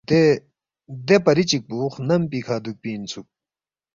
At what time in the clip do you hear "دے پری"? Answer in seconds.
1.07-1.43